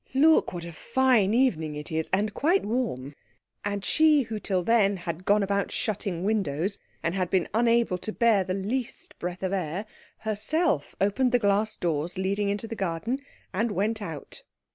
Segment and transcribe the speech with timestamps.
[0.15, 3.13] "Look what a fine evening it is and quite warm."
[3.63, 8.11] And she who till then had gone about shutting windows, and had been unable to
[8.11, 9.85] bear the least breath of air,
[10.21, 13.19] herself opened the glass doors leading into the garden
[13.53, 14.41] and went out.